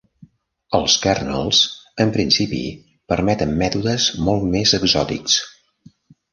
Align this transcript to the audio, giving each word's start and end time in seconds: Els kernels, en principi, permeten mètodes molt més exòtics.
Els 0.77 0.95
kernels, 1.03 1.59
en 2.07 2.15
principi, 2.15 2.63
permeten 3.15 3.55
mètodes 3.63 4.09
molt 4.31 4.51
més 4.59 4.77
exòtics. 4.83 5.41